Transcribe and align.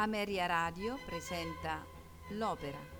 Ameria 0.00 0.46
Radio 0.46 0.98
presenta 1.04 1.84
L'Opera. 2.30 2.99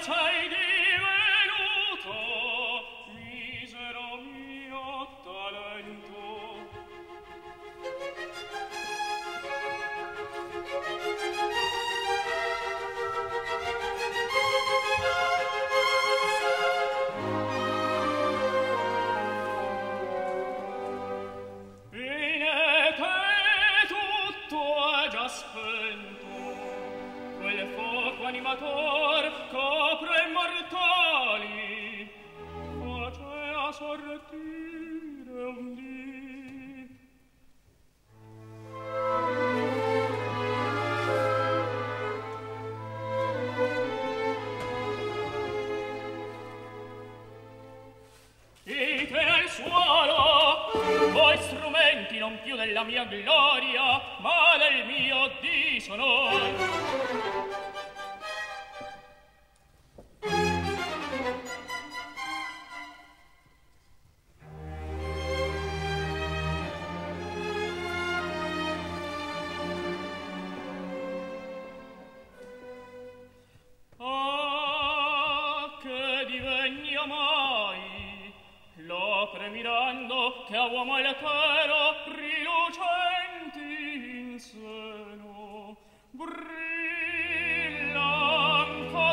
zwei 0.00 0.39
divegno 76.30 77.06
mai. 77.06 78.32
L'opre 78.76 79.48
mirando 79.48 80.44
che 80.46 80.56
a 80.56 80.66
uomo 80.66 80.98
il 80.98 81.16
caro 81.20 81.94
rilucenti 82.14 83.58
in 84.18 84.38
seno. 84.38 85.76
Brillanco 86.10 86.38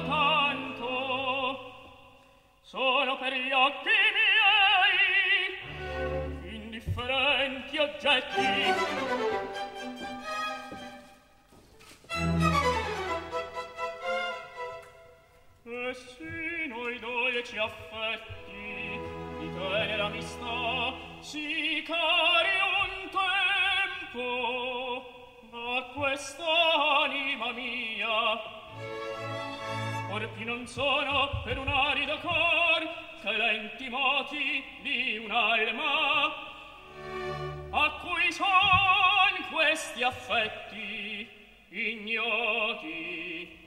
tanto. 0.07 0.85
Solo 2.61 3.17
per 3.17 3.33
gli 3.33 3.51
occhi 3.51 3.89
miei 4.17 5.57
indifferenti 6.53 7.77
oggetti. 7.77 9.25
Christine 15.63 16.66
lieci 17.37 17.57
affetti 17.59 19.00
di 19.38 19.53
te 19.53 19.95
l'amistà 19.95 20.94
si 21.19 21.83
cari 21.85 22.57
un 22.81 23.09
tempo 24.12 24.29
a 25.51 25.83
quest'anima 25.94 27.51
mia. 27.51 28.41
Or 30.09 30.27
più 30.35 30.45
non 30.45 30.65
sono 30.65 31.41
per 31.44 31.59
un 31.59 31.67
arido 31.67 32.17
cor 32.21 32.89
che 33.21 33.31
lenti 33.31 33.88
moti 33.88 34.63
di 34.81 35.17
un'alma 35.23 36.33
a 37.69 37.91
cui 38.01 38.31
son 38.31 39.45
questi 39.51 40.01
affetti 40.01 41.29
ignoti. 41.69 43.66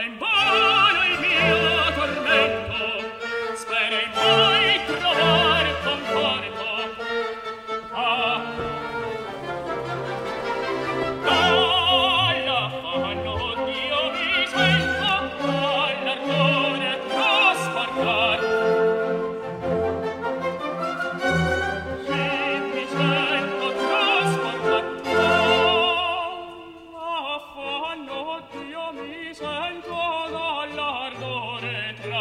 open 0.00 0.18
book. 0.18 0.29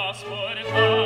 trasportare. 0.10 0.99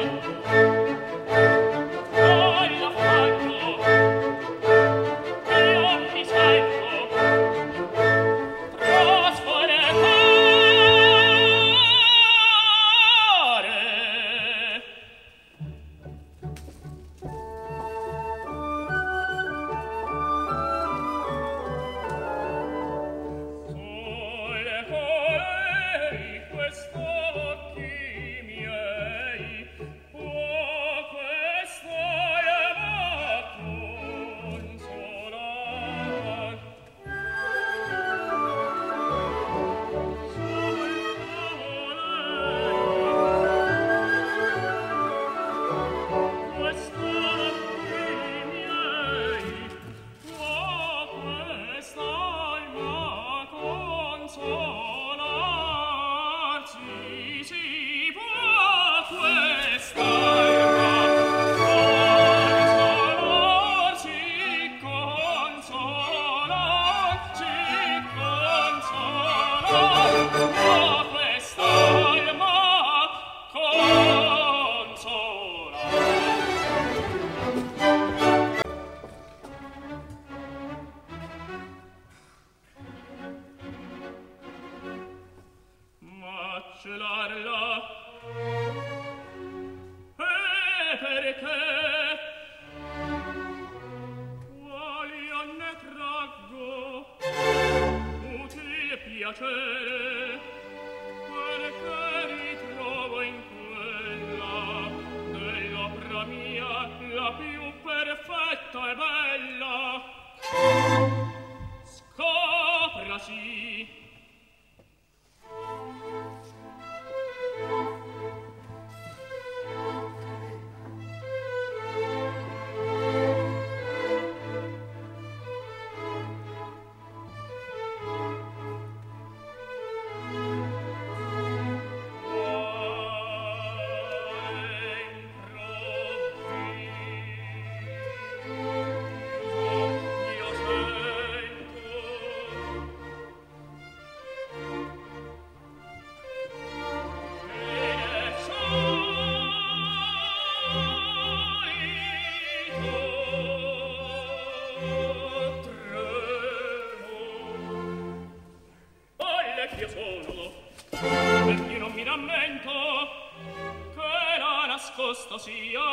sia 165.38 165.93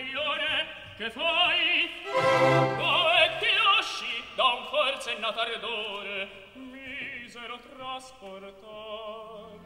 coglione 0.00 0.66
che 0.96 1.10
fai? 1.10 1.90
Dove 2.04 3.36
ti 3.38 3.46
lasci 3.54 4.24
da 4.34 4.44
un 4.44 4.64
forsennato 4.64 5.40
ardore 5.40 6.28
misero 6.54 7.58
trasportar? 7.58 9.58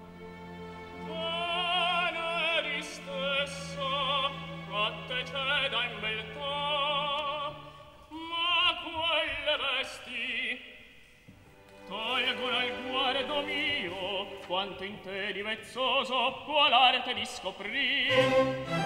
Veneri 1.06 2.82
stessa 2.82 4.32
a 4.70 4.92
te 5.06 5.24
ceda 5.24 5.84
in 5.84 6.00
beltà 6.00 7.54
ma 8.08 8.76
quelle 8.82 9.56
vesti 9.78 10.60
tolgono 11.86 12.64
il 12.64 12.72
guardo 12.88 13.42
mio 13.42 14.26
quanto 14.46 14.82
in 14.84 15.00
te 15.00 15.32
di 15.32 15.42
vezzoso 15.42 16.42
può 16.44 16.68
l'arte 16.68 17.14
di 17.14 17.24
scoprire. 17.24 18.83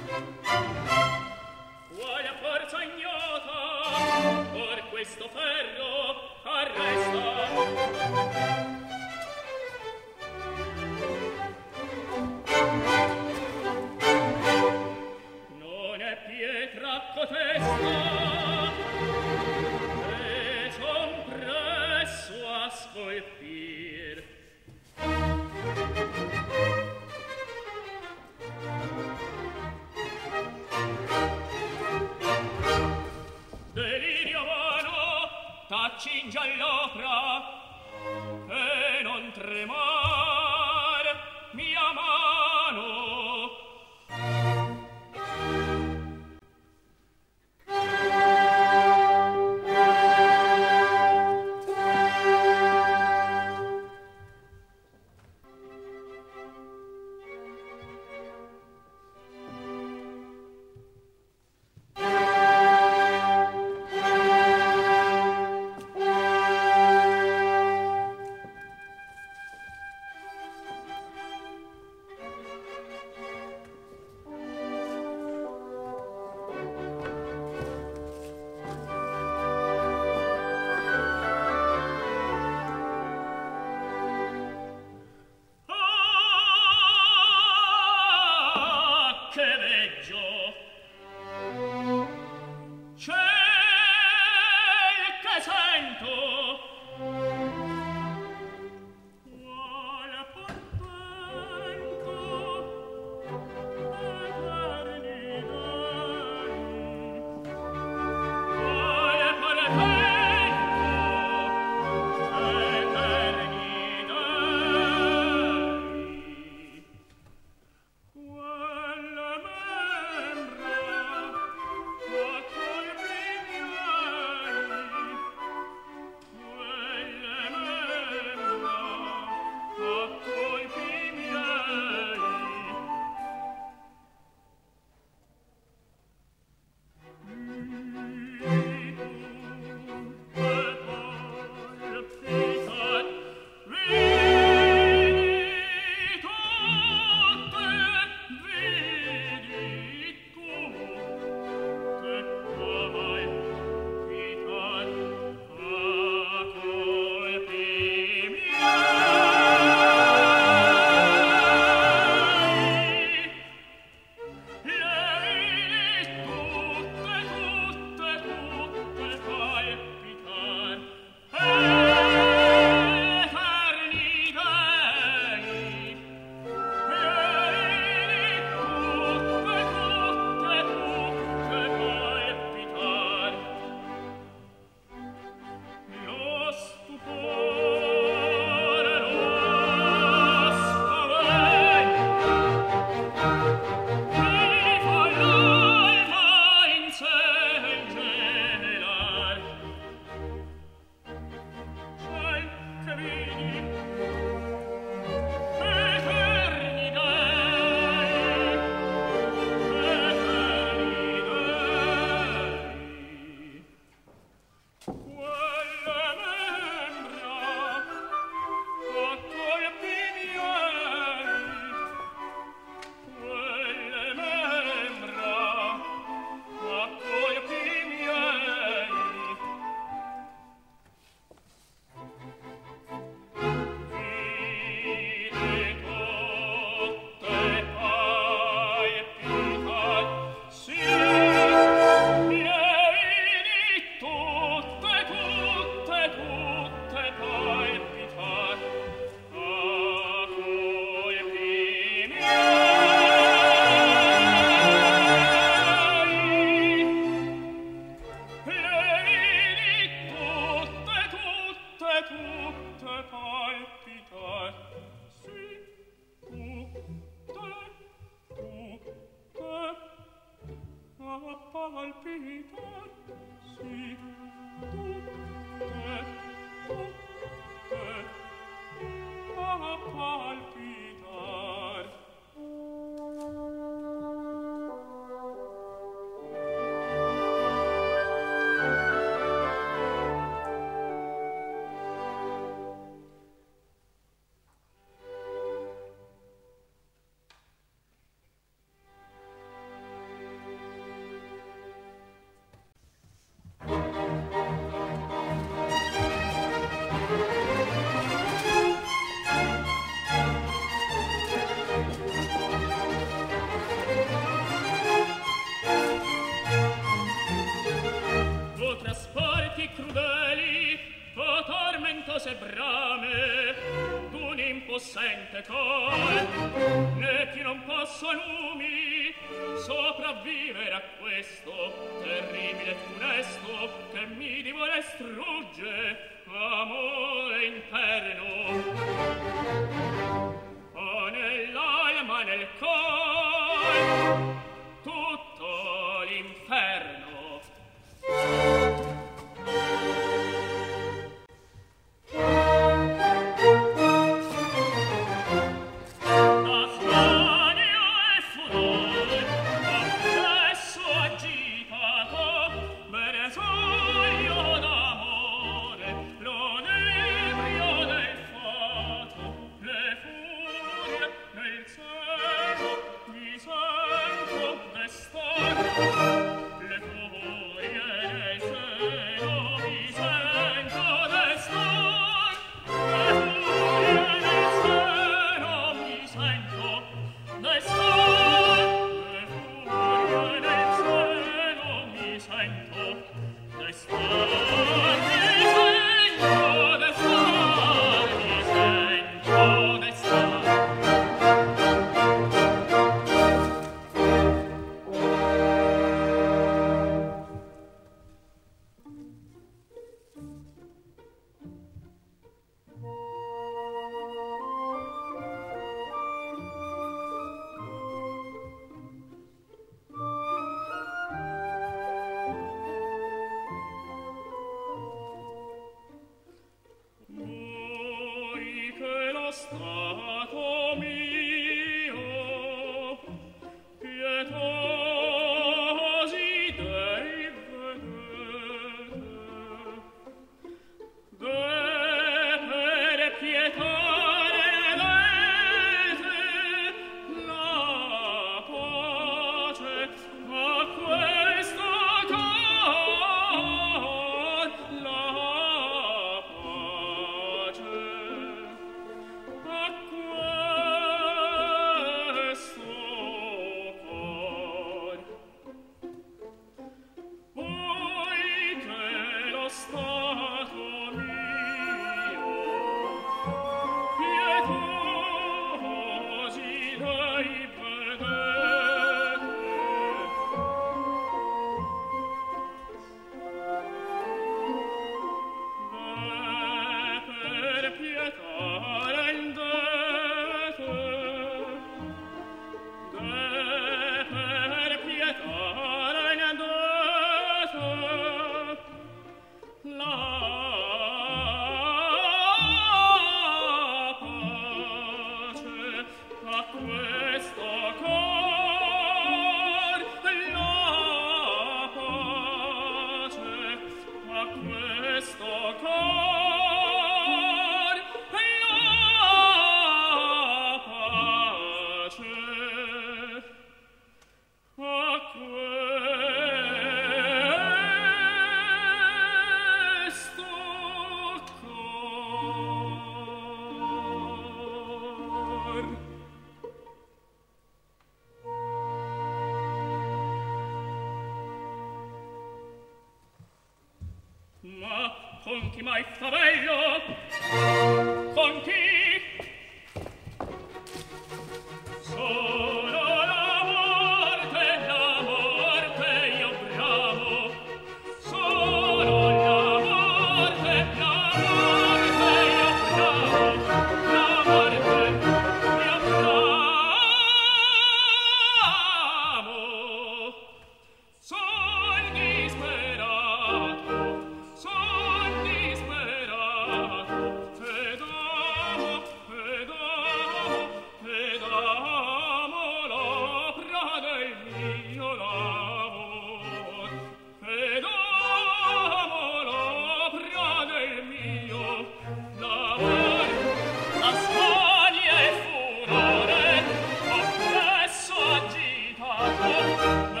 Na 599.31 600.00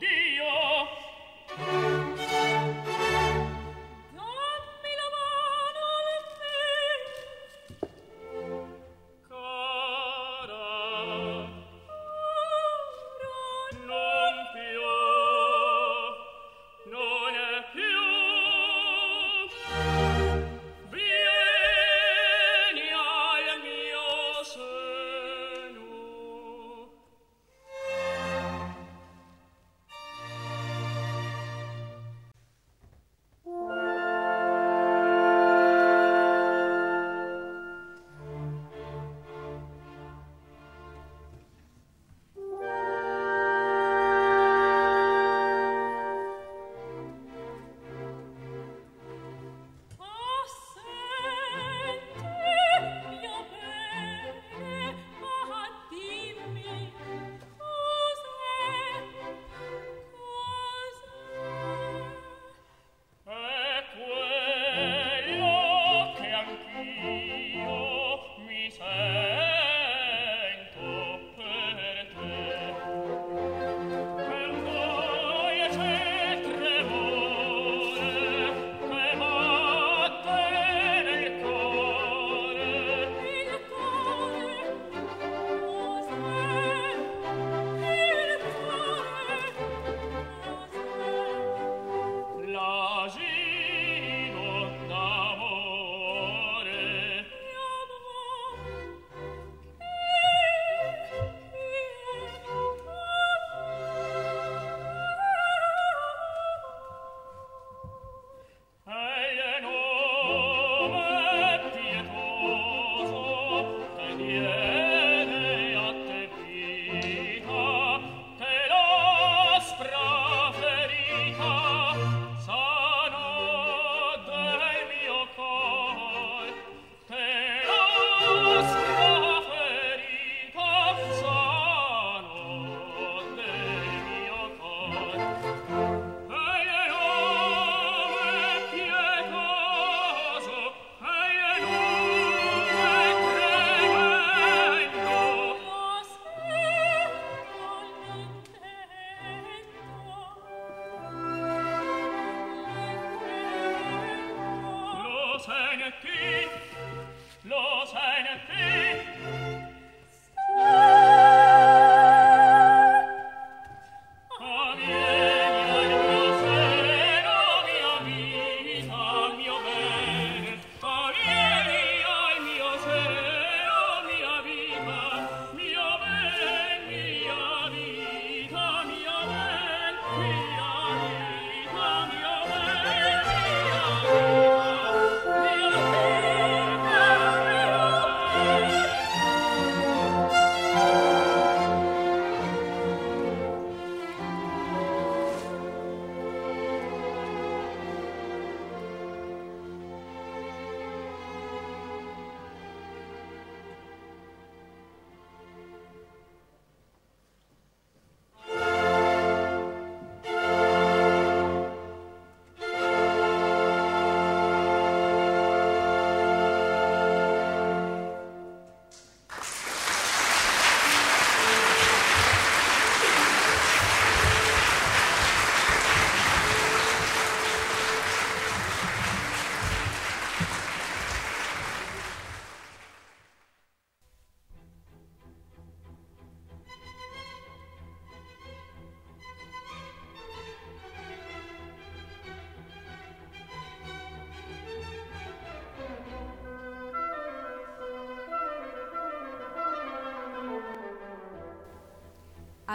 Dio. 0.00 0.55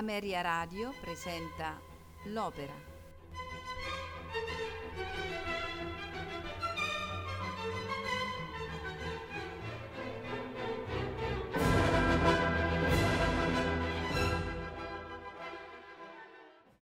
Ameria 0.01 0.41
Radio 0.41 0.91
presenta 0.99 1.79
l'opera. 2.23 2.80